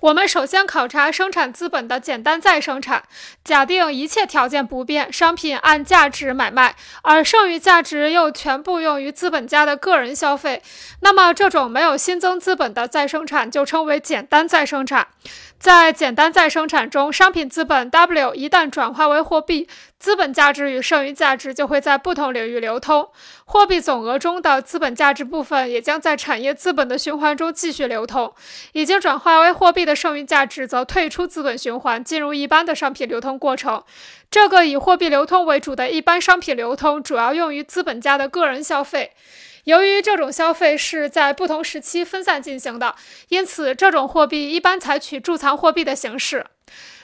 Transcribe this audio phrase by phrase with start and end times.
[0.00, 3.04] 我们首先考察生产资本的简单再生产，
[3.42, 10.62] 假定一切条件不变，商品按价值买卖，而剩余价值又全部用于资本家的个人消费，
[11.00, 15.08] 那么这种没有新增资本的再生产就称为简单再生产。
[15.58, 19.66] 在简单再生产中，商品资本 W 一旦转化为货币，
[19.98, 23.08] 资本价值与剩余价值就会在不同领域流通。
[23.46, 28.34] 货币总额中的资本价值部分也将在产业资本的循环中继续流通。
[28.72, 33.82] 已经转化为货币的剩余价值则退出资本循环，进入一般的商品流通过程。
[34.30, 39.12] 这个以货币流通为主的一般商品流通，主要用于资本家的个人消费。
[39.64, 42.94] 由于这种消费是在不同时期分散进行的，
[43.28, 46.46] 因此这种货币一般采取贮藏货币的形式。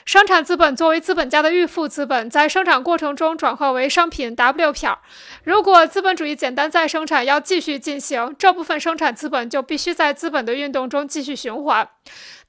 [0.05, 5.01] 生产资本作为资本家的预付资本，在生产过程中转化为商品 W 票。
[5.43, 11.87] 如果资本主义简单再生产要继续进行，这部分生产资本就必须在资本的运动中继续循环。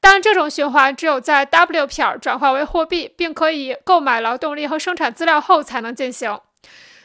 [0.01, 6.39] 但这种循环只有在 W 票转化为货币，并可以购买劳动力和生产资料后才能进行。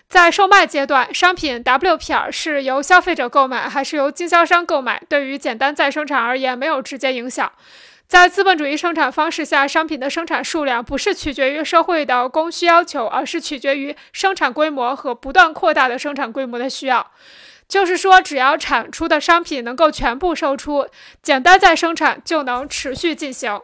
[0.09, 7.51] 在售卖阶段，商品 W 片是由消费者购买还是由经销商购买，对于简单再生产而言没有直接影响。
[8.07, 17.11] 在资本主义生产方式下，商品的生产数量不是取决于社会的供需要求，而是取决于生产规模和不断扩大的生产规模的需要。
[17.67, 20.87] 就是说，只要产出的商品能够全部售出，
[21.21, 23.61] 简单再生产就能持续进行。